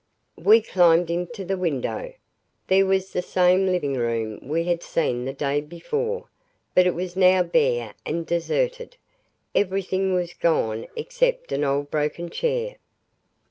We 0.39 0.63
climbed 0.63 1.11
into 1.11 1.45
the 1.45 1.59
window. 1.59 2.13
There 2.65 2.87
was 2.87 3.13
the 3.13 3.21
same 3.21 3.67
living 3.67 3.93
room 3.93 4.39
we 4.41 4.63
had 4.63 4.81
seen 4.81 5.25
the 5.25 5.33
day 5.33 5.61
before. 5.61 6.25
But 6.73 6.87
it 6.87 6.95
was 6.95 7.15
now 7.15 7.43
bare 7.43 7.93
and 8.03 8.25
deserted. 8.25 8.97
Everything 9.53 10.15
was 10.15 10.33
gone 10.33 10.87
except 10.95 11.51
an 11.51 11.63
old 11.63 11.91
broken 11.91 12.31
chair. 12.31 12.77